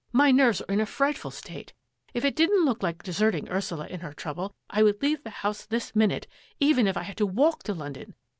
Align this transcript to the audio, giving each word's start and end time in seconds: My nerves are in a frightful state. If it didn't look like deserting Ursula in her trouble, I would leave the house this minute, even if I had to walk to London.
My 0.11 0.31
nerves 0.31 0.61
are 0.61 0.73
in 0.73 0.81
a 0.81 0.87
frightful 0.87 1.29
state. 1.29 1.73
If 2.15 2.25
it 2.25 2.35
didn't 2.35 2.65
look 2.65 2.81
like 2.81 3.03
deserting 3.03 3.47
Ursula 3.49 3.85
in 3.85 3.99
her 3.99 4.13
trouble, 4.13 4.55
I 4.67 4.81
would 4.81 4.99
leave 5.03 5.23
the 5.23 5.29
house 5.29 5.63
this 5.67 5.95
minute, 5.95 6.25
even 6.59 6.87
if 6.87 6.97
I 6.97 7.03
had 7.03 7.17
to 7.17 7.27
walk 7.27 7.61
to 7.65 7.75
London. 7.75 8.15